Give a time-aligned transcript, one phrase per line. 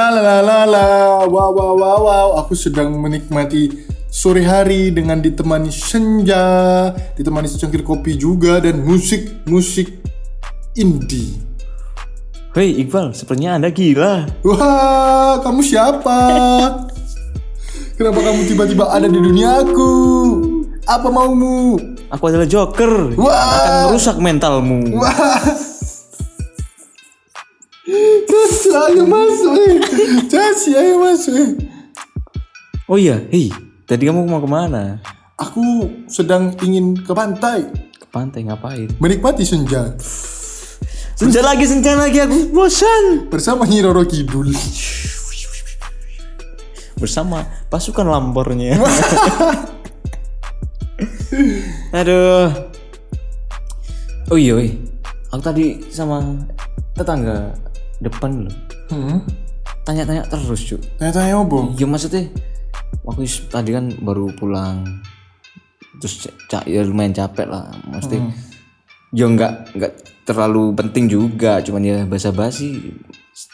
[0.00, 0.84] La la la la la,
[1.28, 2.28] wow wow wow wow.
[2.40, 6.88] Aku sedang menikmati sore hari dengan ditemani senja,
[7.20, 10.00] ditemani secangkir kopi juga dan musik musik
[10.72, 11.36] indie.
[12.56, 14.24] Hei Iqbal, sepertinya anda gila.
[14.40, 16.16] Wah, kamu siapa?
[18.00, 19.92] Kenapa kamu tiba-tiba ada di duniaku?
[20.88, 21.76] Apa maumu?
[22.08, 23.20] Aku adalah Joker.
[23.20, 23.36] Wah.
[23.36, 24.96] Akan merusak mentalmu.
[27.90, 29.74] Caci, ayo masuk eh.
[30.78, 31.50] Ayo masuk eh.
[32.86, 33.50] Oh iya, hei,
[33.86, 34.98] tadi kamu mau ke mana?
[35.38, 37.64] Aku sedang ingin ke pantai
[37.96, 38.92] Ke pantai ngapain?
[39.00, 39.94] menikmati senja
[41.16, 43.28] Senja lagi, senja lagi, aku bosan.
[43.28, 44.56] bersama Nyi Roro Kidul.
[46.96, 48.80] Bersama pasukan lambornya.
[51.92, 52.48] Aduh.
[54.32, 54.56] Oh iya,
[55.28, 56.24] aku tadi sama
[56.96, 57.52] tetangga
[58.00, 58.54] depan loh.
[58.88, 59.20] Hmm.
[59.80, 60.80] Tanya-tanya terus, cuy.
[60.96, 61.58] Tanya-tanya apa?
[61.74, 62.28] Ya maksudnya
[63.00, 64.84] waktu tadi kan baru pulang
[65.98, 68.28] terus ca- ca- ya lumayan capek lah maksudnya
[69.10, 72.92] ya nggak nggak terlalu penting juga cuman ya basa-basi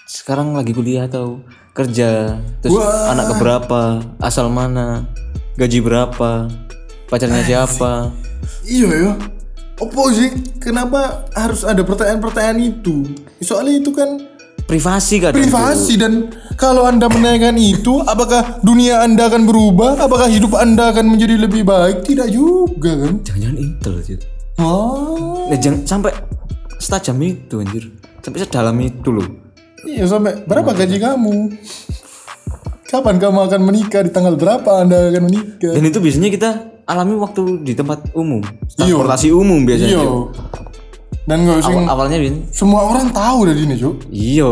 [0.06, 2.74] sekarang lagi kuliah atau kerja terus
[3.06, 3.80] anak keberapa
[4.18, 5.06] asal mana
[5.54, 6.50] gaji berapa
[7.06, 8.10] pacarnya siapa
[8.62, 9.12] Iya ya.
[9.76, 10.30] Apa sih?
[10.58, 13.06] Kenapa harus ada pertanyaan-pertanyaan itu?
[13.38, 14.22] Soalnya itu kan
[14.66, 20.00] privasi kan privasi dan kalau anda menanyakan itu, apakah dunia anda akan berubah?
[20.00, 22.00] Apakah hidup anda akan menjadi lebih baik?
[22.02, 23.20] Tidak juga kan?
[23.22, 24.16] jangan-jangan intel sih
[24.56, 26.16] Oh, nah, jangan sampai
[26.80, 27.84] setajam itu anjir
[28.24, 29.28] sampai sedalam itu loh
[29.86, 31.36] iya sampai berapa gaji kamu?
[32.86, 34.06] Kapan kamu akan menikah?
[34.06, 35.74] Di tanggal berapa anda akan menikah?
[35.74, 36.50] Dan itu biasanya kita
[36.86, 38.38] alami waktu di tempat umum,
[38.78, 39.98] transportasi umum biasanya.
[39.98, 40.06] Iya.
[41.26, 43.96] Dan nggak usah Awal- awalnya biasanya, semua orang tahu dari ini, Cuk.
[44.08, 44.46] iya.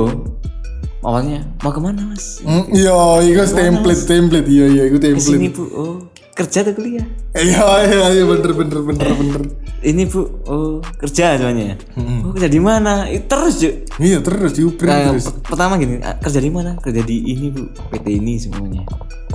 [1.01, 2.41] Awalnya mau ke mana mas?
[2.41, 5.23] Hmm, iya, itu template, template, iya, iya, itu template.
[5.31, 5.95] Sini bu, oh
[6.33, 7.05] kerja atau kuliah?
[7.31, 9.43] Iya, iya, iya, bener, bener, bener, bener.
[9.81, 11.77] Ini bu, oh kerja semuanya.
[12.25, 13.05] Oh kerja di mana?
[13.21, 13.75] Terus cuk.
[14.01, 15.29] Iya, terus diuper Nah, terus.
[15.29, 16.75] per- pertama gini, ah, kerja di mana?
[16.75, 17.63] Kerja di ini bu,
[17.93, 18.83] PT ini semuanya.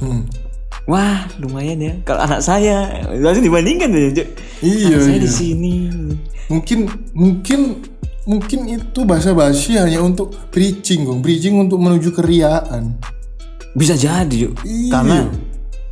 [0.01, 0.25] Hmm.
[0.89, 1.93] Wah lumayan ya.
[2.01, 4.27] Kalau anak saya langsung dibandingkan ya cuk.
[4.59, 5.21] Iya, Anak saya iya.
[5.21, 5.73] di sini.
[6.49, 7.85] Mungkin, mungkin,
[8.25, 11.21] mungkin itu bahasa basi hanya untuk preaching, Gong.
[11.21, 12.97] Preaching untuk menuju keriaan.
[13.77, 14.65] Bisa jadi cuk.
[14.65, 14.89] Iya.
[14.89, 15.17] Karena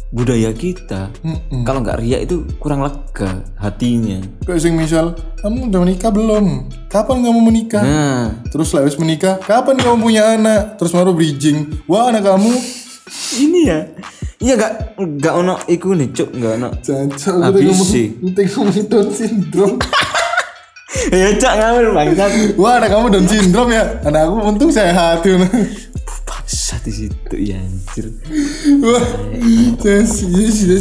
[0.08, 1.68] budaya kita Mm-mm.
[1.68, 4.18] kalau nggak riak itu kurang lega hatinya.
[4.50, 5.14] Kayak sing misal,
[5.44, 6.46] kamu udah menikah belum?
[6.90, 7.84] Kapan kamu menikah?
[7.84, 10.80] Nah, Terus lah habis menikah, kapan kamu punya anak?
[10.82, 11.86] Terus baru bridging.
[11.86, 12.50] Wah, anak kamu
[13.46, 13.80] ini ya.
[14.38, 16.70] Iya nggak nggak ono iku nih cuk nggak ono.
[16.82, 18.08] Cancok, ngomong, sih.
[18.22, 19.78] ngomong Down syndrome.
[21.10, 22.32] ya cak ngambil bangsat.
[22.56, 23.84] Wah, anak kamu Down syndrome ya?
[24.04, 25.22] Anak aku untung sehat.
[25.22, 25.38] tuh.
[26.24, 28.12] Bangsat di situ ya anjir.
[28.80, 29.04] Wah.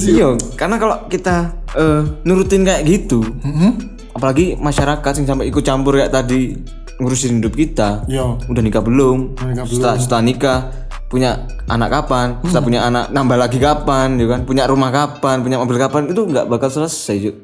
[0.06, 1.36] Iya, karena kalau kita
[1.72, 3.70] eh, nurutin kayak gitu, Mhm.
[4.12, 6.56] apalagi masyarakat yang sampai ikut campur kayak tadi
[6.96, 8.40] ngurusin hidup kita, Iya.
[8.42, 9.36] udah nikah belum?
[9.36, 10.58] nikah setelah, setelah nikah
[11.06, 12.40] punya anak kapan?
[12.40, 12.66] Setelah Hmm.
[12.66, 14.16] punya anak nambah lagi kapan?
[14.16, 14.40] Ya kan?
[14.42, 15.44] Punya rumah kapan?
[15.44, 16.08] Punya mobil kapan?
[16.08, 17.36] Itu nggak bakal selesai, Juk.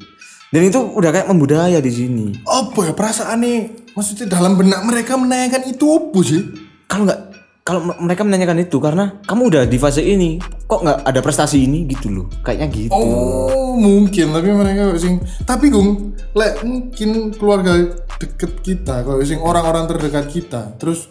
[0.53, 2.25] Dan itu udah kayak membudaya di sini.
[2.45, 3.89] Apa ya perasaan nih?
[3.97, 6.45] Maksudnya dalam benak mereka menanyakan itu apa sih?
[6.85, 7.21] Kalau nggak
[7.63, 10.37] kalau mereka menanyakan itu karena kamu udah di fase ini,
[10.69, 12.25] kok nggak ada prestasi ini gitu loh.
[12.45, 12.93] Kayaknya gitu.
[12.93, 19.89] Oh, mungkin tapi mereka sing tapi Gung, lek mungkin keluarga deket kita, kalau sing orang-orang
[19.89, 21.09] terdekat kita, terus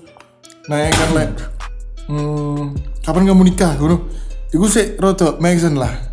[0.71, 1.31] nanyakan lek
[2.07, 2.63] hmm,
[3.03, 4.07] kapan kamu nikah, ngono.
[4.53, 6.12] Iku sih rada make lah.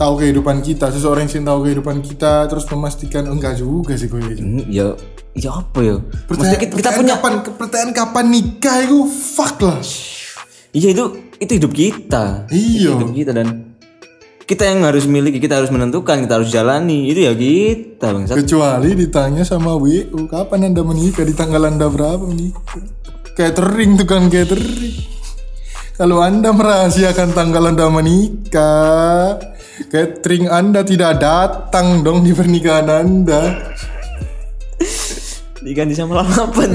[0.00, 4.16] Tahu kehidupan kita, seseorang yang tahu kehidupan kita terus memastikan enggak juga sih gue.
[4.40, 4.96] Hmm, ya
[5.36, 6.00] ya apa ya?
[6.24, 9.76] Pertanyaan, kita, kita pertanyaan punya kapan pertanyaan kapan nikah itu fuck lah.
[10.72, 11.04] Iya itu
[11.36, 12.48] itu hidup kita.
[12.48, 12.96] Iya.
[12.96, 13.76] Hidup kita dan
[14.48, 17.06] kita yang harus miliki, kita harus menentukan, kita harus jalani.
[17.06, 18.24] Itu ya kita, Bang.
[18.26, 22.82] Kecuali ditanya sama WU kapan anda menikah di tanggal anda berapa menikah?
[23.38, 24.96] Catering tuh kan catering.
[25.94, 29.36] Kalau anda merahasiakan tanggal anda menikah,
[29.88, 33.72] catering anda tidak datang dong di pernikahan anda.
[35.60, 36.72] Diganti sama lalapan.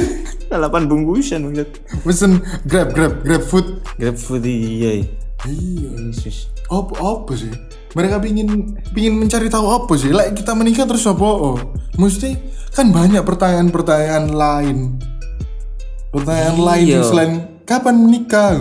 [0.52, 1.68] lalapan bungkusan, Bang.
[2.04, 3.80] Pesen grab grab grab food.
[3.96, 5.04] Grab food iya.
[5.48, 5.90] Iya.
[6.12, 6.52] Yesus.
[6.68, 7.52] Apa apa sih?
[7.92, 10.12] Mereka pingin pingin mencari tahu apa sih?
[10.12, 11.24] Like kita menikah terus apa?
[11.24, 11.60] Oh,
[12.00, 12.36] mesti
[12.72, 14.96] kan banyak pertanyaan-pertanyaan lain.
[16.08, 17.04] Pertanyaan lain Iya.
[17.04, 17.32] selain
[17.68, 18.56] kapan menikah?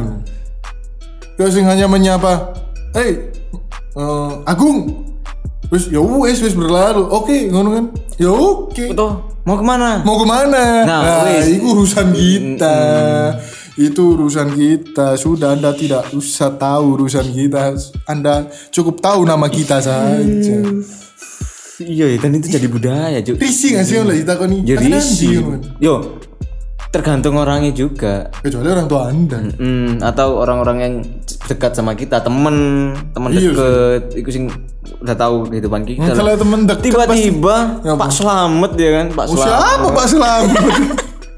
[1.40, 2.52] Kau sing hanya menyapa,
[2.92, 3.31] "Hei,
[3.94, 5.10] eh, Agung."
[5.72, 7.08] Wis ya wis wis berlalu.
[7.08, 7.86] Oke, ngono kan?
[8.20, 8.92] Ya oke.
[8.92, 9.14] Tuh,
[9.48, 10.04] mau ke mana?
[10.04, 10.84] Mau ke mana?
[10.84, 12.78] Nah, Nah, itu urusan kita.
[13.80, 15.16] Itu urusan kita.
[15.16, 17.72] Sudah Anda tidak usah tahu urusan kita.
[18.04, 20.60] Anda cukup tahu nama kita saja.
[21.82, 23.42] Iya, dan itu jadi budaya, Cuk.
[23.42, 24.60] Risih gak sih oleh kita kok nih?
[24.68, 25.36] Ya risih.
[25.42, 25.60] kan?
[25.82, 25.94] Yo,
[26.92, 28.28] tergantung orangnya juga.
[28.38, 29.40] Kecuali orang tua Anda.
[29.56, 30.94] Hmm, atau orang-orang yang
[31.48, 32.56] dekat sama kita, temen,
[33.10, 34.46] temen Iya deket, itu sing
[35.00, 36.04] udah tahu kehidupan kita.
[36.06, 36.16] lah.
[36.16, 37.56] Kalau temen deket Tiba-tiba
[37.96, 40.64] Pak Slamet ya kan, Pak Oh, Slamet, siapa Pak Selamat?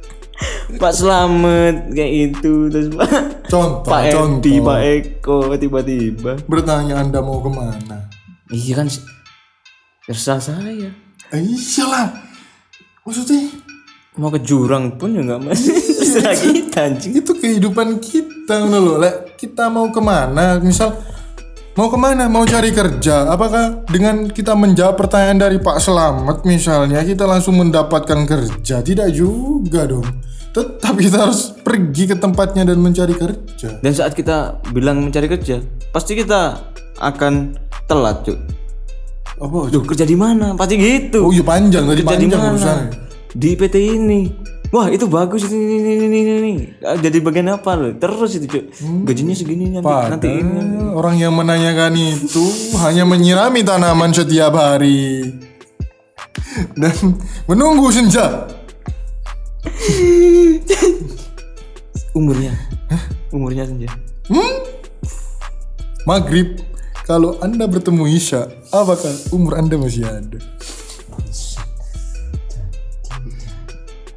[0.81, 3.09] Pak Slamet kayak itu terus Pak
[3.45, 4.41] contoh, Pak contoh.
[4.41, 6.31] Edi, Pak Eko tiba-tiba.
[6.43, 8.09] Bertanya Anda mau ke mana?
[8.49, 8.87] Iya kan,
[10.03, 10.89] terserah saya.
[11.29, 12.09] Eh, iyalah.
[13.03, 13.51] Maksudnya
[14.13, 17.13] Mau ke jurang pun ya nggak masih terserah kita anjing.
[17.17, 19.01] itu kehidupan kita loh.
[19.01, 20.61] Lek kita mau ke mana?
[20.61, 20.93] Misal
[21.73, 22.29] mau ke mana?
[22.29, 23.25] Mau cari kerja?
[23.33, 28.85] Apakah dengan kita menjawab pertanyaan dari Pak Selamat misalnya kita langsung mendapatkan kerja?
[28.85, 30.05] Tidak juga dong.
[30.53, 33.81] Tetap kita harus pergi ke tempatnya dan mencari kerja.
[33.81, 35.57] Dan saat kita bilang mencari kerja,
[35.89, 36.61] pasti kita
[37.01, 37.57] akan
[37.89, 38.37] telat, Cuk.
[39.41, 39.73] Apa?
[39.73, 40.53] Duh, kerja di mana?
[40.53, 41.25] Pasti gitu.
[41.25, 43.01] Oh iya panjang tadi kerja di panjang mana?
[43.33, 44.29] Di PT ini.
[44.73, 46.33] Wah, itu bagus ini ini ini ini.
[46.41, 46.53] ini.
[46.81, 47.93] Ah, Jadi bagian apa loh?
[47.93, 48.73] Terus itu, Cuk.
[49.05, 50.41] Gajinya segini nanti nanti ini.
[50.41, 52.45] Padahal orang yang menanyakan itu
[52.81, 55.29] hanya menyirami tanaman setiap hari
[56.73, 56.93] dan
[57.45, 58.49] menunggu senja.
[62.17, 62.53] Umurnya.
[63.33, 63.89] Umurnya saja.
[66.05, 66.61] Maghrib,
[67.05, 70.37] kalau anda bertemu Isya, apakah umur anda masih ada?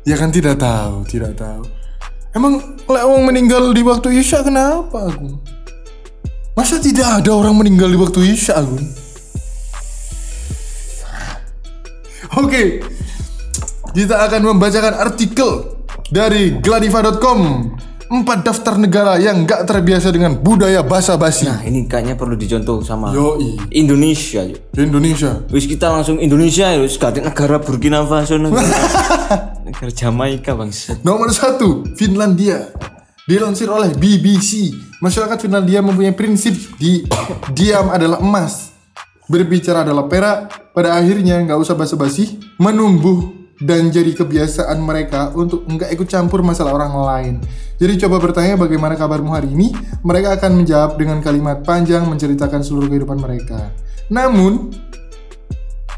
[0.07, 1.67] Ya kan tidak tahu, tidak tahu.
[2.31, 5.43] Emang lek orang meninggal di waktu Isya kenapa Agung?
[6.55, 8.87] Masa tidak ada orang meninggal di waktu Isya Agung?
[12.39, 12.87] Oke,
[13.99, 15.75] kita akan membacakan artikel
[16.15, 17.75] dari gladiva.com
[18.07, 23.11] Empat daftar negara yang gak terbiasa dengan budaya basa-basi Nah, ini kayaknya perlu dicontoh sama
[23.11, 24.79] Yoi Indonesia, Cuk.
[24.79, 28.63] Indonesia Wis kita langsung Indonesia ya, ganti negara Burkina Faso negara,
[29.67, 30.95] negara Jamaika bangsa.
[31.03, 32.71] Nomor satu, Finlandia.
[33.27, 34.71] Dilansir oleh BBC,
[35.03, 37.03] masyarakat Finlandia mempunyai prinsip di
[37.51, 38.71] diam adalah emas,
[39.27, 40.71] berbicara adalah perak.
[40.71, 46.71] Pada akhirnya nggak usah basa-basi, menumbuh dan jadi kebiasaan mereka untuk nggak ikut campur masalah
[46.71, 47.35] orang lain.
[47.83, 49.75] Jadi coba bertanya bagaimana kabarmu hari ini,
[50.07, 53.75] mereka akan menjawab dengan kalimat panjang menceritakan seluruh kehidupan mereka.
[54.07, 54.71] Namun,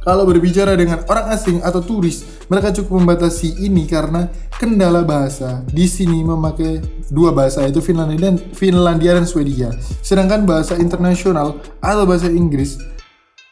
[0.08, 5.60] kalau berbicara dengan orang asing atau turis, mereka cukup membatasi ini karena kendala bahasa.
[5.68, 6.80] Di sini memakai
[7.12, 9.68] dua bahasa yaitu Finlandia dan Finlandia dan Swedia.
[10.00, 12.80] Sedangkan bahasa internasional atau bahasa Inggris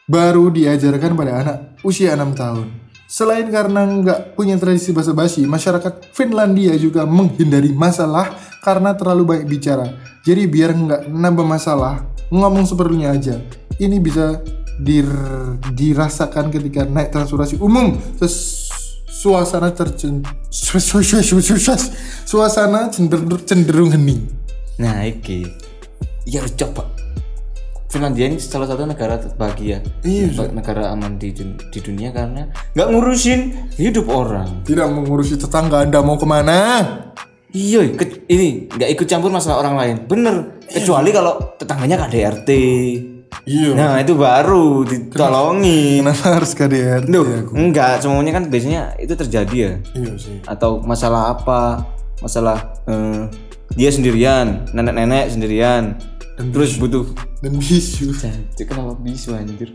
[0.09, 2.73] baru diajarkan pada anak usia 6 tahun.
[3.05, 8.33] Selain karena nggak punya tradisi basa-basi, masyarakat Finlandia juga menghindari masalah
[8.65, 9.93] karena terlalu banyak bicara.
[10.25, 12.01] Jadi biar nggak nambah masalah,
[12.33, 13.37] ngomong seperlunya aja.
[13.77, 14.41] Ini bisa
[14.79, 17.97] dir- dirasakan ketika naik transportasi umum.
[19.07, 20.21] Suasana tercen
[20.53, 21.89] su- su- su- su- su- su-
[22.23, 24.29] suasana cenderung, cenderung hening.
[24.77, 25.41] Nah, iki.
[26.29, 26.85] Ya harus coba.
[27.89, 29.81] Finlandia ini salah satu negara bahagia.
[30.03, 33.39] Iya, Ba- negara aman di, di dunia karena nggak ngurusin
[33.79, 34.61] hidup orang.
[34.67, 36.83] Tidak mengurusi tetangga Anda mau ke mana?
[37.55, 39.95] Iya, ke- ini nggak ikut campur masalah orang lain.
[40.05, 40.61] Bener.
[40.67, 42.49] Kecuali kalau tetangganya KDRT.
[43.47, 43.71] Iya.
[43.79, 46.03] Nah, itu baru ditolongin.
[46.03, 47.51] Kenapa harus KDRT Duh, aku?
[47.55, 49.73] enggak, semuanya kan biasanya itu terjadi ya.
[49.95, 50.37] Iya sih.
[50.43, 51.87] Atau masalah apa?
[52.19, 53.31] Masalah eh,
[53.79, 55.95] dia sendirian, nenek-nenek sendirian.
[56.37, 57.07] Terus butuh
[57.41, 58.13] Dan bisu.
[58.13, 59.73] Jancuk kenapa bisu anjir?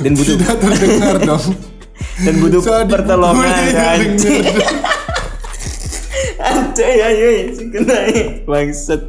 [0.00, 1.44] Dan butuh Tidak terdengar dong.
[2.26, 4.44] dan butuh Saat pertolongan anjir.
[6.74, 7.06] Dengar.
[7.08, 7.98] Anjir ya ya kena
[8.44, 9.00] bangsat.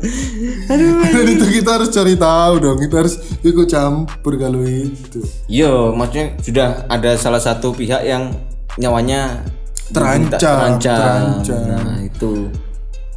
[0.69, 1.01] Aduh.
[1.13, 2.77] Dan itu kita harus cari tahu dong.
[2.79, 5.19] Kita harus ikut campur kalau itu.
[5.49, 8.31] Yo, maksudnya sudah ada salah satu pihak yang
[8.77, 9.43] nyawanya
[9.85, 11.45] Terancam, terancam.
[11.45, 11.85] terancam.
[11.85, 12.49] Nah, itu.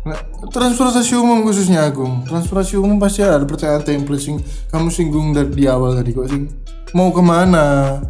[0.05, 0.21] Nah,
[0.53, 2.29] transportasi umum khususnya Agung.
[2.29, 4.37] Transportasi umum pasti ada pertanyaan template sing
[4.69, 6.45] kamu singgung dari di awal tadi kok sing
[6.97, 8.01] mau ke mana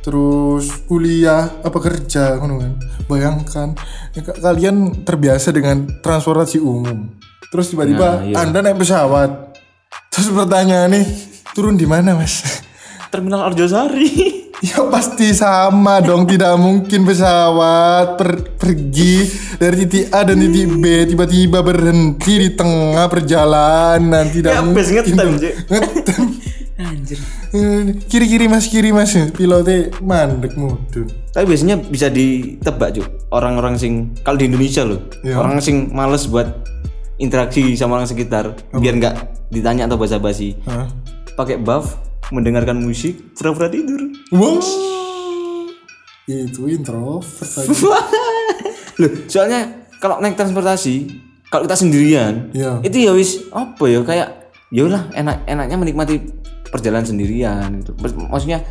[0.00, 2.72] terus kuliah apa kerja ngono kan
[3.04, 3.68] bayangkan
[4.10, 7.12] ya, ka- kalian terbiasa dengan transportasi umum
[7.48, 8.36] terus tiba-tiba Nah, iya.
[8.38, 9.52] anda naik pesawat
[10.08, 11.06] terus pertanyaan nih
[11.50, 12.64] turun di mana mas
[13.10, 14.08] Terminal Arjosari.
[14.60, 19.24] Ya pasti sama dong, tidak mungkin pesawat per- pergi
[19.56, 25.00] dari titik A dan titik B tiba-tiba berhenti di tengah perjalanan, tidak Ya, mungkin.
[25.64, 26.22] Ngetem.
[26.80, 27.20] Anjir.
[28.08, 33.06] kiri kiri mas kiri mas pilotnya mandek mudun Tapi biasanya bisa ditebak Cuk.
[33.30, 35.36] Orang-orang sing kalau di Indonesia loh, Iya.
[35.36, 36.48] orang sing males buat
[37.16, 39.14] interaksi sama orang sekitar biar nggak
[39.48, 40.56] ditanya atau basa-basi.
[41.36, 42.00] Pakai buff,
[42.32, 44.00] mendengarkan musik, pura-pura tidur.
[44.32, 44.56] wow
[46.26, 47.50] itu introvert
[49.00, 49.66] Loh, soalnya
[49.98, 51.10] kalau naik transportasi,
[51.48, 52.78] kalau kita sendirian, Iya.
[52.80, 54.28] itu ya wis apa ya kayak
[54.70, 56.14] ya lah enak enaknya menikmati
[56.70, 57.92] perjalanan sendirian gitu.
[57.94, 58.62] Mak- Maksudnya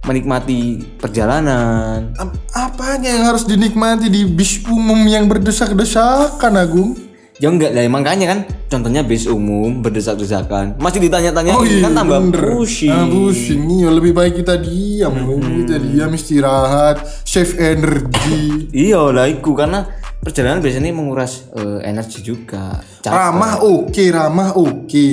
[0.00, 2.14] menikmati perjalanan.
[2.14, 6.90] Ap- apanya yang harus dinikmati di bis umum yang berdesak-desakan Agung
[7.38, 10.74] Ya enggak lah makanya kan contohnya bis umum berdesak-desakan.
[10.82, 12.50] Masih ditanya-tanya Oh iya, kan tambah bener.
[12.50, 12.90] pusing.
[12.90, 13.62] Ah, pusing.
[13.78, 15.14] Iya, lebih baik kita diam.
[15.38, 18.66] Kita diam istirahat, save energi.
[18.90, 19.86] Iya lah iku karena
[20.18, 22.82] perjalanan biasanya menguras eh, energi juga.
[23.06, 23.14] Capek.
[23.14, 25.08] ramah oke, ramah oke.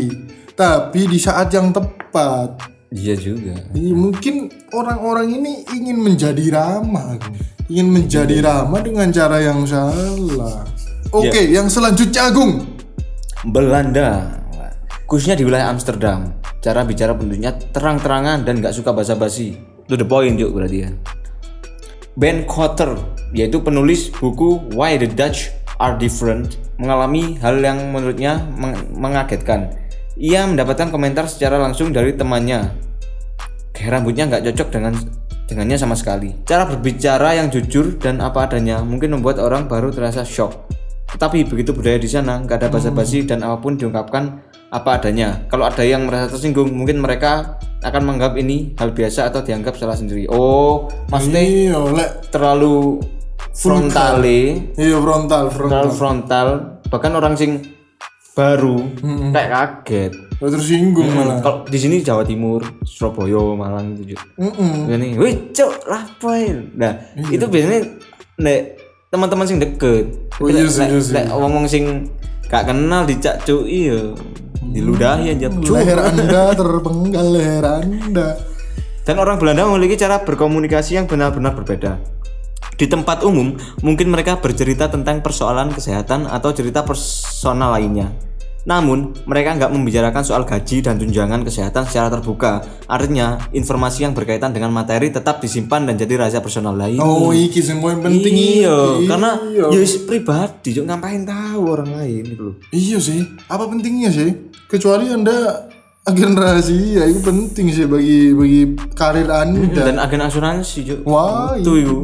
[0.57, 1.94] Tapi di saat yang tepat.
[2.95, 3.59] Iya juga.
[3.75, 7.19] Iya, mungkin orang-orang ini ingin menjadi ramah,
[7.67, 10.63] ingin menjadi ramah dengan cara yang salah.
[11.11, 12.63] Oke, yang selanjutnya Agung.
[13.45, 14.39] Belanda.
[15.05, 16.33] Khususnya di wilayah Amsterdam.
[16.63, 19.59] Cara bicara penduduknya terang-terangan dan nggak suka basa-basi.
[19.85, 20.89] To the point juga berarti ya.
[22.17, 22.95] Ben Cotter
[23.35, 29.75] yaitu penulis buku Why the Dutch Are Different mengalami hal yang menurutnya meng- mengagetkan
[30.15, 32.71] ia mendapatkan komentar secara langsung dari temannya
[33.75, 34.93] kayak rambutnya nggak cocok dengan
[35.45, 36.31] dengannya sama sekali.
[36.47, 40.71] Cara berbicara yang jujur dan apa adanya mungkin membuat orang baru terasa shock.
[41.05, 44.41] Tetapi begitu budaya di sana nggak ada basa-basi dan apa pun diungkapkan
[44.73, 45.45] apa adanya.
[45.51, 49.93] Kalau ada yang merasa tersinggung, mungkin mereka akan menganggap ini hal biasa atau dianggap salah
[49.93, 50.25] sendiri.
[50.27, 51.79] Oh, maksudnya Iya,
[52.33, 52.99] terlalu
[53.53, 55.69] frontale, Iya frontal, frontal.
[55.71, 56.47] terlalu frontal.
[56.89, 57.51] Bahkan orang sing
[58.35, 58.91] baru
[59.31, 60.11] kayak kaget.
[60.43, 61.39] Oh, tersinggung malah.
[61.39, 64.27] Kalau di sini Jawa Timur, Surabaya, Malang itu juga.
[64.91, 66.75] Ini, wih cok lapoin.
[66.75, 67.95] Nah, itu biasanya
[68.35, 68.59] nek
[69.07, 70.11] teman-teman sing deket.
[70.43, 72.11] Oh, iya sih, Lek- iya lek ngomong sing
[72.51, 74.11] gak kenal dicak cuk iya.
[74.67, 75.71] Diludahi aja cuk.
[75.71, 78.35] Leher anda terpenggal leher anda.
[79.07, 81.95] Dan orang Belanda memiliki cara berkomunikasi yang benar-benar berbeda.
[82.75, 88.11] Di tempat umum, mungkin mereka bercerita tentang persoalan kesehatan atau cerita personal lainnya.
[88.65, 92.65] Namun, mereka nggak membicarakan soal gaji dan tunjangan kesehatan secara terbuka.
[92.89, 96.97] Artinya, informasi yang berkaitan dengan materi tetap disimpan dan jadi rahasia personal lain.
[96.97, 98.73] Oh, iki semua yang penting iya,
[99.05, 100.89] karena ya wis pribadi, Cuk.
[100.89, 102.55] ngapain tahu orang lain gitu loh.
[102.73, 103.21] Iya sih.
[103.45, 104.33] Apa pentingnya sih?
[104.65, 105.69] Kecuali anda
[106.05, 108.61] agen rahasia itu penting sih bagi bagi
[108.97, 109.93] karir anda.
[109.93, 110.99] Dan agen asuransi, Cuk.
[111.05, 112.01] Wah, Tuh yuk,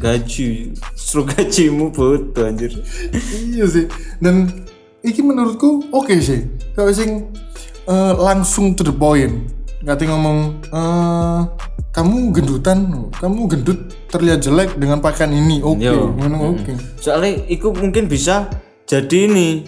[0.00, 2.72] gaji, justru gajimu butuh anjir.
[3.52, 3.84] iya sih.
[4.24, 4.67] Dan
[5.02, 6.46] iki menurutku oke sih.
[6.74, 7.30] Kalau sing
[7.86, 9.48] eh, langsung to the point.
[9.78, 10.38] Nggak ngomong
[10.74, 11.40] eh
[11.98, 13.78] kamu gendutan, kamu gendut
[14.12, 15.58] terlihat jelek dengan pakaian ini.
[15.64, 16.14] Oke, Yo.
[16.14, 16.72] ngono oke.
[17.02, 18.46] Soalnya itu mungkin bisa
[18.86, 19.66] jadi ini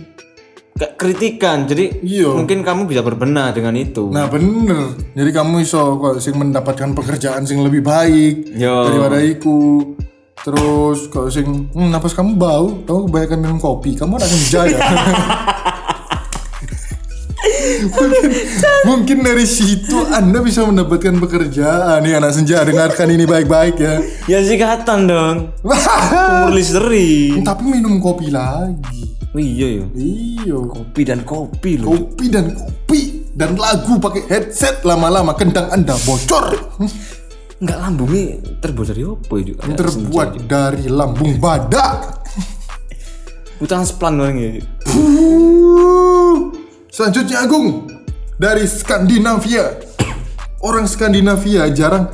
[0.78, 1.66] kayak kritikan.
[1.66, 2.30] Jadi Iya.
[2.30, 4.08] mungkin kamu bisa berbenah dengan itu.
[4.14, 8.87] Nah bener, jadi kamu iso kok sing mendapatkan pekerjaan sing lebih baik Yo.
[8.87, 9.58] daripada iku.
[10.40, 14.78] Terus kalau sing, hmm, napas kamu bau, kamu kebanyakan minum kopi, kamu anak senja ya.
[17.92, 18.30] mungkin,
[18.85, 23.94] mungkin dari situ anda bisa mendapatkan pekerjaan nih anak senja dengarkan ini baik-baik ya.
[24.25, 25.37] Ya sikatan dong.
[25.64, 27.44] Umur Listerine.
[27.44, 29.12] Tapi minum kopi lagi.
[29.30, 29.85] Oh, iya ya.
[29.94, 31.94] Iya, Kopi dan kopi loh.
[31.94, 36.56] kopi dan kopi dan lagu pakai headset lama-lama kendang anda bocor.
[37.61, 39.61] Enggak lambungnya terbuat dari apa ya juga?
[39.76, 42.25] terbuat dari lambung badak.
[43.61, 44.50] Utang seplan orang ya.
[44.88, 44.97] Cuk.
[44.97, 46.37] Uh,
[46.88, 47.85] Selanjutnya Agung
[48.40, 49.76] dari Skandinavia.
[50.64, 52.09] Orang Skandinavia jarang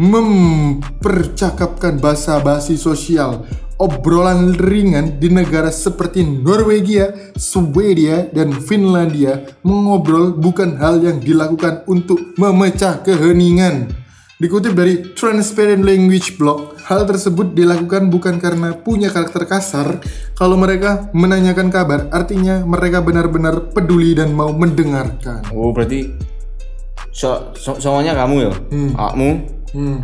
[0.00, 3.44] mempercakapkan bahasa basi sosial.
[3.76, 12.32] Obrolan ringan di negara seperti Norwegia, Swedia, dan Finlandia mengobrol bukan hal yang dilakukan untuk
[12.40, 14.05] memecah keheningan.
[14.36, 20.04] Dikutip dari Transparent Language Blog, hal tersebut dilakukan bukan karena punya karakter kasar.
[20.36, 25.40] Kalau mereka menanyakan kabar, artinya mereka benar-benar peduli dan mau mendengarkan.
[25.56, 26.12] Oh berarti
[27.08, 28.52] so, so, semuanya kamu ya?
[28.92, 29.28] Kamu
[29.72, 30.00] Hmm.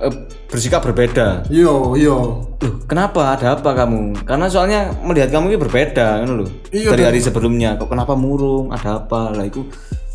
[0.00, 0.12] eh,
[0.48, 1.44] bersikap berbeda.
[1.52, 2.16] Yo, yo.
[2.64, 3.36] Loh, kenapa?
[3.36, 4.24] Ada apa kamu?
[4.24, 6.48] Karena soalnya melihat kamu ini berbeda, kan loh.
[6.72, 7.76] Iya, Dari hari sebelumnya.
[7.76, 8.72] Kok kenapa murung?
[8.72, 9.32] Ada apa?
[9.32, 9.64] Lah itu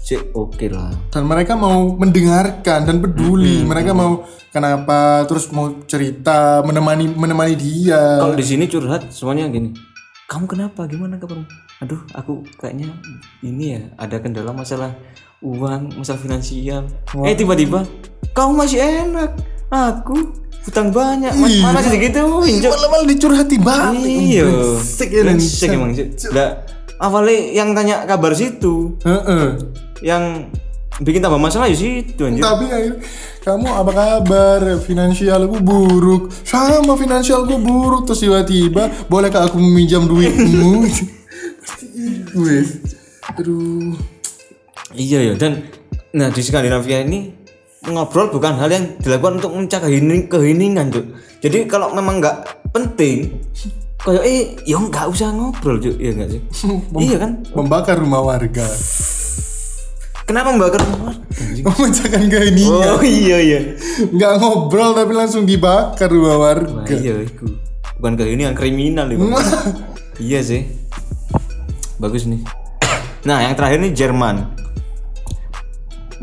[0.09, 0.89] sih oke lah.
[1.13, 3.61] Dan mereka mau mendengarkan dan peduli.
[3.61, 8.17] mereka mau kenapa, terus mau cerita, menemani menemani dia.
[8.17, 9.69] Kalau di sini curhat semuanya gini.
[10.25, 10.89] Kamu kenapa?
[10.89, 11.45] Gimana kabarmu?
[11.81, 12.89] Aduh, aku kayaknya
[13.41, 14.93] ini ya ada kendala masalah
[15.39, 16.83] uang masalah finansial
[17.23, 17.87] eh tiba-tiba
[18.35, 19.31] kamu masih enak
[19.71, 20.35] aku
[20.67, 21.63] hutang banyak mas Iya.
[21.63, 22.71] mana sih digituin Cuk?
[22.75, 25.09] malah malah dicurhati banget iya Brengsek
[25.71, 26.35] ya, emang Cuk.
[26.99, 29.55] Awalnya yang tanya kabar situ Heeh.
[30.03, 30.51] yang
[30.99, 32.99] bikin tambah masalah ya situ anjir Tapi akhirnya,
[33.39, 34.61] kamu apa kabar?
[34.83, 36.27] Finansialku buruk.
[36.43, 38.03] Sama finansialku buruk.
[38.03, 40.83] Terus tiba-tiba, bolehkah aku meminjam duitmu?
[41.63, 41.87] Pasti
[42.35, 42.57] gue.
[43.39, 43.95] Aduh.
[44.91, 45.69] Iya ya dan
[46.09, 47.29] nah di Skandinavia ini
[47.85, 51.05] ngobrol bukan hal yang dilakukan untuk mencegah kehening, keheningan Cuk.
[51.45, 52.37] Jadi kalau memang nggak
[52.73, 53.39] penting
[53.99, 55.99] kayak eh ya nggak usah ngobrol Cuk.
[55.99, 56.41] Iya nggak sih?
[57.05, 57.31] iya kan?
[57.51, 58.65] Membakar rumah warga.
[60.23, 61.13] Kenapa membakar rumah?
[61.35, 61.65] Anjing.
[61.67, 62.87] Memecahkan keheningan.
[62.95, 63.59] Oh iya iya.
[64.07, 66.93] Nggak ngobrol tapi langsung dibakar rumah Nah, warga.
[66.93, 67.45] iya itu.
[67.97, 69.25] Bukan keheningan kriminal itu.
[70.29, 70.63] iya sih.
[71.97, 72.41] Bagus nih.
[73.19, 74.47] Nah, yang terakhir nih Jerman.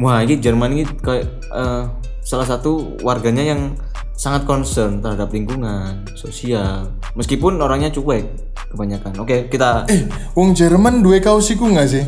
[0.01, 1.85] Wah, ini Jerman ini kayak eh,
[2.25, 3.77] salah satu warganya yang
[4.17, 6.89] sangat concern terhadap lingkungan, sosial.
[7.17, 8.25] Meskipun orangnya cuek
[8.71, 9.17] kebanyakan.
[9.25, 10.05] Oke, kita Eh,
[10.37, 12.05] wong Jerman dua kaos iku nggak sih?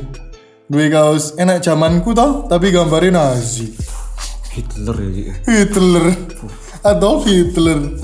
[0.69, 3.73] Dua kaos enak zamanku toh, tapi gambarnya Nazi.
[4.53, 5.09] Hitler ya.
[5.09, 5.23] Ji.
[5.49, 6.05] Hitler.
[6.85, 7.97] Adolf Hitler.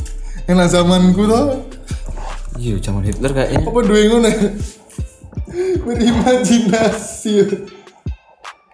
[0.49, 1.69] Enak zamanku toh.
[2.57, 3.67] Iya, zaman Hitler kayaknya.
[3.69, 4.31] apa dua ngono
[5.85, 7.35] berimajinasi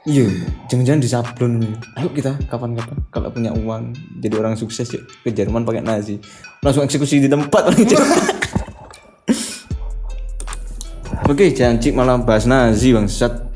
[0.09, 0.25] Iya,
[0.73, 1.77] jangan-jangan disablon nih.
[2.01, 6.17] Ayo kita kapan-kapan kalau punya uang jadi orang sukses yuk ke Jerman pakai Nazi.
[6.65, 7.69] Langsung eksekusi di tempat
[11.31, 13.53] Oke, janji malah bahas Nazi bangsat.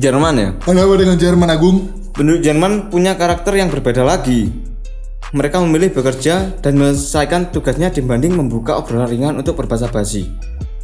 [0.00, 0.56] Jerman ya.
[0.64, 4.52] ada apa dengan Jerman Agung Penduduk Jerman punya karakter yang berbeda lagi.
[5.32, 10.28] Mereka memilih bekerja dan menyelesaikan tugasnya dibanding membuka obrolan ringan untuk berbahasa basi.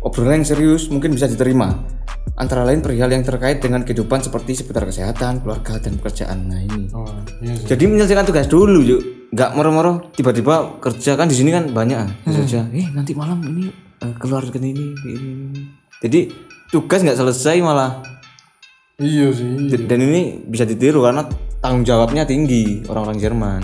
[0.00, 1.84] Obrolan yang serius mungkin bisa diterima.
[2.38, 6.46] Antara lain perihal yang terkait dengan kehidupan seperti seputar kesehatan, keluarga, dan pekerjaan.
[6.46, 6.86] Nah ini.
[6.94, 7.10] oh
[7.42, 9.02] iya Jadi menyelesaikan tugas dulu yuk.
[9.34, 12.70] Nggak moro-moro tiba-tiba kerja kan di sini kan banyak ah, kerja.
[12.70, 13.66] Eh nanti malam ini
[14.00, 15.62] eh, keluar ke ini, ke ini, ini.
[15.98, 16.20] Jadi
[16.68, 18.04] tugas nggak selesai malah
[19.00, 19.78] iya sih iya.
[19.88, 21.24] dan ini bisa ditiru karena
[21.64, 23.62] tanggung jawabnya tinggi orang-orang Jerman.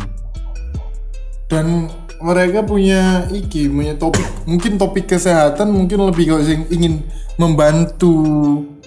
[1.52, 1.86] dan
[2.24, 7.04] mereka punya iki punya topik mungkin topik kesehatan mungkin lebih kalau ingin
[7.36, 8.16] membantu.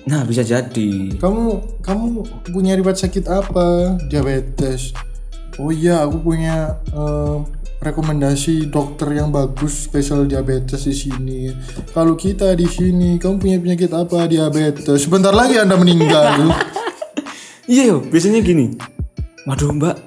[0.07, 1.13] Nah bisa jadi.
[1.19, 2.05] kamu kamu
[2.49, 3.99] punya riwayat sakit apa?
[4.09, 4.95] Diabetes.
[5.61, 7.37] Oh iya aku punya eh,
[7.77, 11.39] rekomendasi dokter yang bagus spesial diabetes di sini.
[11.93, 14.25] Kalau kita di sini kamu punya penyakit apa?
[14.25, 15.05] Diabetes.
[15.05, 16.25] Sebentar lagi anda meninggal.
[17.67, 18.79] Iya biasanya gini.
[19.43, 19.99] Waduh mbak,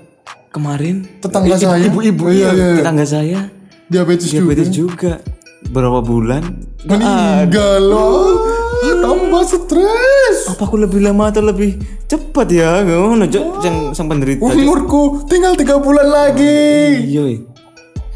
[0.50, 1.84] kemarin Tetangga ibu- saya.
[1.86, 2.76] ibu-ibu iya, iya, iya.
[2.82, 3.40] tetangga saya.
[3.86, 5.18] Diabetes, diabetes juga.
[5.18, 5.68] juga.
[5.70, 6.42] Berapa bulan?
[6.84, 8.46] Meninggal loh.
[8.80, 10.36] Tambah stres.
[10.46, 12.80] Apa aku lebih lama atau lebih cepat ya?
[12.80, 16.58] Ngono cok yang sang penderita umurku tinggal tiga bulan lagi.
[17.06, 17.40] Iya iya.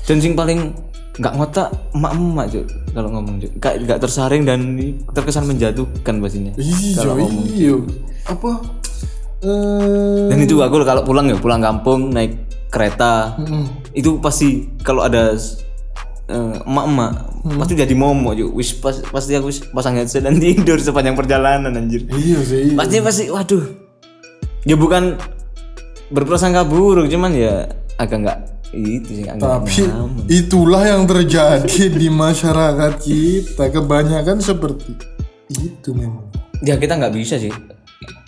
[0.05, 0.77] dan sing paling
[1.15, 4.61] nggak ngotak emak emak cok kalau ngomong cok nggak tersaring dan
[5.13, 6.53] terkesan menjatuhkan pastinya.
[6.57, 7.13] Iya
[7.51, 7.75] iya.
[8.25, 8.61] Apa
[9.45, 13.39] eh dan itu aku kalau pulang ya pulang kampung naik kereta.
[13.95, 15.37] Itu pasti kalau ada
[16.27, 17.13] eh, emak-emak
[17.61, 22.09] pasti jadi momok cok wis pas, pasti aku pasang headset dan tidur sepanjang perjalanan anjir.
[22.11, 23.63] Iya sih pasti pasti waduh.
[24.65, 25.21] Ya bukan
[26.09, 27.69] berprasangka buruk cuman ya
[28.01, 28.39] agak nggak
[28.75, 30.27] itu sih agak tapi nyaman.
[30.27, 33.71] itulah yang terjadi di masyarakat kita.
[33.71, 34.97] Kebanyakan seperti
[35.53, 36.27] itu memang.
[36.65, 37.53] Ya kita nggak bisa sih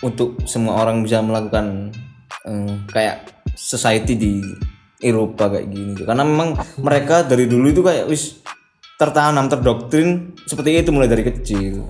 [0.01, 1.91] untuk semua orang bisa melakukan
[2.43, 4.33] eh, kayak society di
[4.97, 8.41] Eropa kayak gini karena memang mereka dari dulu itu kayak wis
[8.97, 11.85] tertanam terdoktrin seperti itu mulai dari kecil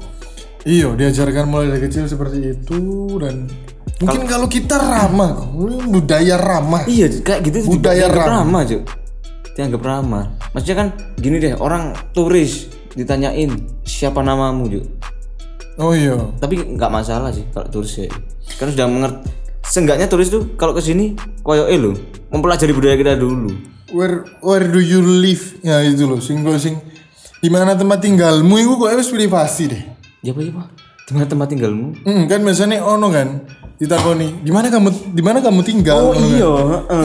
[0.68, 2.80] iya diajarkan mulai dari kecil seperti itu
[3.16, 3.48] dan
[4.04, 5.40] mungkin kalau kita ramah
[5.88, 8.38] budaya ramah iya kayak gitu itu Budaya dianggap ramah.
[8.44, 8.84] ramah Cuk.
[9.56, 13.56] dianggap ramah maksudnya kan gini deh orang turis ditanyain
[13.88, 14.86] siapa namamu Cuk.
[15.78, 16.18] Oh iya.
[16.38, 18.10] Tapi nggak masalah sih kalau turis ya.
[18.58, 19.30] Kan sudah mengerti.
[19.68, 21.92] Seenggaknya turis tuh kalau ke sini koyo lo
[22.32, 23.52] mempelajari budaya kita dulu.
[23.92, 25.60] Where where do you live?
[25.64, 26.76] Ya itu loh sing sing
[27.38, 29.84] di mana tempat tinggalmu itu kok harus privasi deh.
[30.26, 30.68] Ya apa ya pak?
[31.08, 31.88] Di mana tempat tinggalmu?
[32.04, 33.28] Hmm, kan biasanya ono kan
[33.78, 36.10] ditakoni di mana kamu di mana kamu tinggal?
[36.10, 36.26] Ono kan.
[36.26, 36.52] iya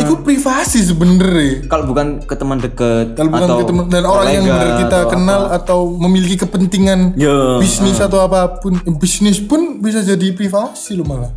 [0.00, 4.26] itu privasi sebenernya kalau bukan ke teman deket kalau bukan atau ke teman dan orang
[4.30, 9.36] yang benar kita atau kenal atau memiliki kepentingan Ya, bisnis atau apa pun Eh, bisnis
[9.38, 11.32] pun bisa jadi privasi loh malah.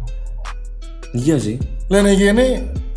[1.12, 1.60] Iya sih.
[1.86, 2.48] Lain lagi ini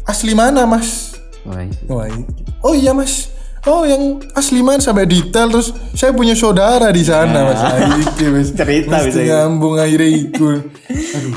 [0.03, 1.18] asli mana mas?
[1.42, 1.83] Wah, itu.
[1.87, 2.27] Wah, i-
[2.61, 3.35] oh iya mas
[3.68, 7.61] Oh yang asli man sampai detail terus saya punya saudara di sana mas
[8.00, 9.44] Iki wis Cerita Mesti bisa ya.
[9.44, 10.64] nyambung akhirnya iku.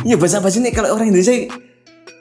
[0.08, 1.52] Iya bahasa bahasa ini kalau orang Indonesia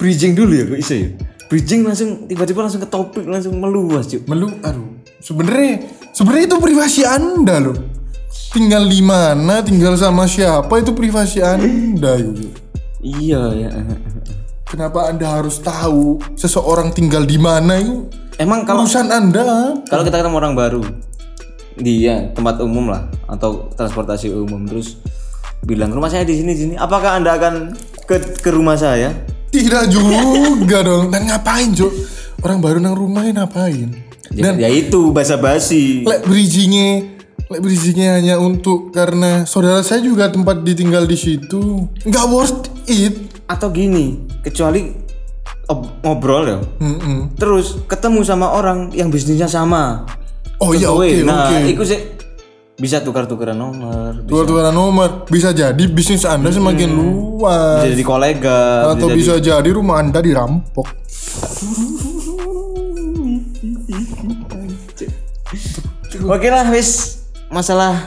[0.02, 1.08] bridging dulu ya kok bisa ya.
[1.46, 4.18] Bridging langsung tiba-tiba langsung ke topik langsung meluas cuy.
[4.26, 4.98] Melu, aduh.
[5.22, 7.78] Sebenarnya sebenarnya itu privasi anda loh.
[8.50, 12.50] Tinggal di mana, tinggal sama siapa itu privasi anda gitu.
[12.98, 13.70] Iya ya.
[14.70, 18.06] Kenapa anda harus tahu seseorang tinggal di mana itu
[18.38, 19.74] Emang kalau urusan anda?
[19.90, 20.82] kalau kita ketemu orang baru
[21.74, 25.00] di ya, tempat umum lah atau transportasi umum terus
[25.66, 27.74] bilang rumah saya di sini di sini apakah anda akan
[28.06, 29.10] ke ke rumah saya
[29.50, 31.10] Tidak juga dong.
[31.10, 31.90] Dan ngapain Cuk?
[32.40, 33.90] Orang baru nang rumahnya ngapain?
[34.30, 37.18] ya, ya itu basa basi Lek bridgingnya
[37.50, 43.39] Lek bridgingnya hanya untuk karena saudara saya juga tempat ditinggal di situ nggak worth it
[43.50, 44.94] atau gini kecuali
[45.66, 46.58] ob- ngobrol ya.
[46.78, 47.34] Mm-mm.
[47.34, 50.06] terus ketemu sama orang yang bisnisnya sama.
[50.62, 51.72] Oh iya oke nah oke.
[51.72, 52.00] itu sih
[52.80, 57.82] bisa tukar-tukaran nomor bisa, tukar-tukaran nomor bisa jadi bisnis anda semakin luas.
[57.84, 58.60] Bisa jadi kolega
[58.94, 60.86] atau bisa jadi rumah anda dirampok.
[66.30, 67.20] Oke lah wis.
[67.50, 68.06] Masalah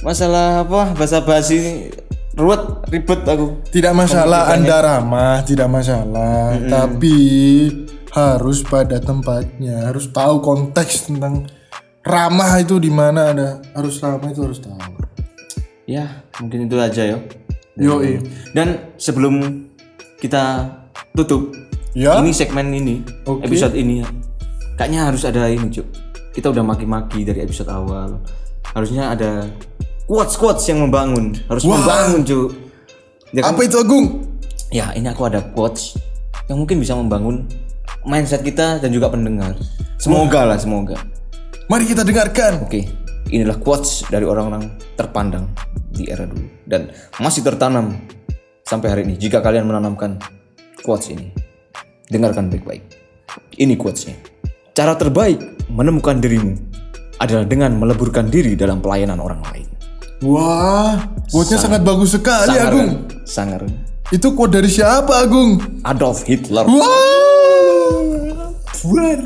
[0.00, 1.92] masalah apa bahasa basi
[2.40, 3.60] ruwet ribet aku.
[3.68, 6.56] Tidak masalah anda ramah tidak masalah.
[6.56, 7.16] Tapi
[8.10, 11.46] harus pada tempatnya harus tahu konteks tentang
[12.02, 14.80] ramah itu di mana ada harus ramah itu harus tahu.
[15.86, 17.18] Ya mungkin itu aja ya
[17.78, 18.02] yo
[18.52, 19.66] dan sebelum
[20.20, 20.68] kita
[21.16, 21.54] tutup
[21.96, 22.20] ya.
[22.20, 23.48] ini segmen ini Oke.
[23.48, 24.08] episode ini ya
[24.80, 25.86] kayaknya harus ada ini cuk.
[26.30, 28.22] Kita udah maki-maki dari episode awal.
[28.70, 29.50] Harusnya ada
[30.10, 32.50] quotes quotes yang membangun harus membangun cuk.
[33.30, 33.54] Ya, kan?
[33.54, 34.26] apa itu Agung?
[34.74, 35.94] Ya ini aku ada quotes
[36.50, 37.46] yang mungkin bisa membangun
[38.02, 39.54] mindset kita dan juga pendengar.
[40.02, 40.98] Semoga lah semoga.
[41.70, 42.66] Mari kita dengarkan.
[42.66, 42.90] Oke
[43.30, 45.46] inilah quotes dari orang-orang terpandang
[45.94, 46.90] di era dulu dan
[47.22, 47.94] masih tertanam
[48.66, 49.14] sampai hari ini.
[49.14, 50.18] Jika kalian menanamkan
[50.82, 51.30] quotes ini
[52.10, 52.82] dengarkan baik-baik.
[53.62, 54.18] Ini quotesnya.
[54.74, 56.58] Cara terbaik menemukan dirimu
[57.22, 59.69] adalah dengan meleburkan diri dalam pelayanan orang lain
[60.24, 60.96] wah
[61.28, 62.70] quote-nya sangat bagus sekali sangar.
[62.72, 62.90] Agung.
[63.24, 63.60] Sangar.
[64.10, 65.80] Itu quote dari siapa Agung?
[65.86, 66.66] Adolf Hitler.
[66.66, 68.50] Wah!
[68.80, 69.20] Buar.